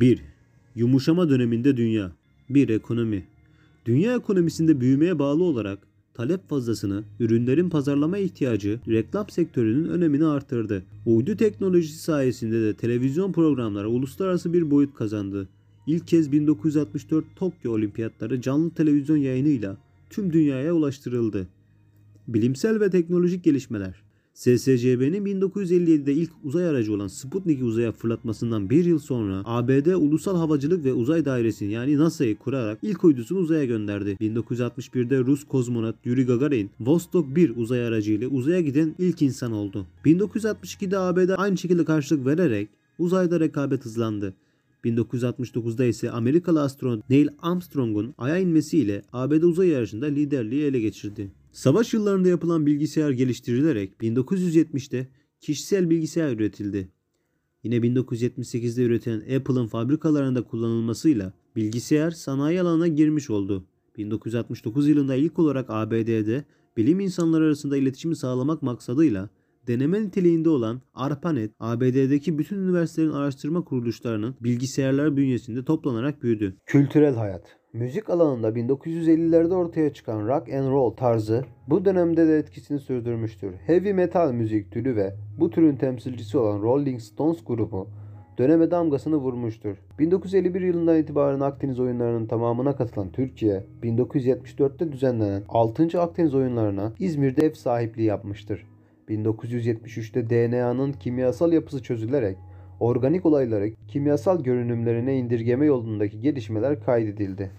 [0.00, 0.22] 1.
[0.74, 2.12] Yumuşama döneminde dünya.
[2.50, 2.68] 1.
[2.68, 3.24] Ekonomi.
[3.86, 5.78] Dünya ekonomisinde büyümeye bağlı olarak
[6.14, 10.84] talep fazlasını, ürünlerin pazarlama ihtiyacı reklam sektörünün önemini artırdı.
[11.06, 15.48] Uydu teknolojisi sayesinde de televizyon programları uluslararası bir boyut kazandı.
[15.86, 19.76] İlk kez 1964 Tokyo Olimpiyatları canlı televizyon yayınıyla
[20.10, 21.48] tüm dünyaya ulaştırıldı.
[22.28, 24.07] Bilimsel ve teknolojik gelişmeler.
[24.38, 30.84] SSCB'nin 1957'de ilk uzay aracı olan Sputnik'i uzaya fırlatmasından bir yıl sonra ABD Ulusal Havacılık
[30.84, 34.10] ve Uzay Dairesi'ni yani NASA'yı kurarak ilk uydusunu uzaya gönderdi.
[34.10, 39.86] 1961'de Rus kozmonot Yuri Gagarin Vostok 1 uzay aracı ile uzaya giden ilk insan oldu.
[40.04, 42.68] 1962'de ABD aynı şekilde karşılık vererek
[42.98, 44.34] uzayda rekabet hızlandı.
[44.84, 51.32] 1969'da ise Amerikalı astronot Neil Armstrong'un Ay'a inmesiyle ABD uzay yarışında liderliği ele geçirdi.
[51.52, 55.08] Savaş yıllarında yapılan bilgisayar geliştirilerek 1970'te
[55.40, 56.88] kişisel bilgisayar üretildi.
[57.62, 63.64] Yine 1978'de üretilen Apple'ın fabrikalarında kullanılmasıyla bilgisayar sanayi alanına girmiş oldu.
[63.96, 66.44] 1969 yılında ilk olarak ABD'de
[66.76, 69.30] bilim insanları arasında iletişimi sağlamak maksadıyla
[69.68, 76.56] deneme niteliğinde olan ARPANET, ABD'deki bütün üniversitelerin araştırma kuruluşlarının bilgisayarlar bünyesinde toplanarak büyüdü.
[76.66, 77.58] Kültürel hayat.
[77.72, 83.54] Müzik alanında 1950'lerde ortaya çıkan rock and roll tarzı bu dönemde de etkisini sürdürmüştür.
[83.66, 87.88] Heavy metal müzik türü ve bu türün temsilcisi olan Rolling Stones grubu
[88.38, 89.76] döneme damgasını vurmuştur.
[89.98, 96.00] 1951 yılından itibaren Akdeniz oyunlarının tamamına katılan Türkiye, 1974'te düzenlenen 6.
[96.00, 98.66] Akdeniz oyunlarına İzmir'de ev sahipliği yapmıştır.
[99.08, 102.36] 1973'te DNA'nın kimyasal yapısı çözülerek
[102.80, 107.50] organik olayları kimyasal görünümlerine indirgeme yolundaki gelişmeler kaydedildi.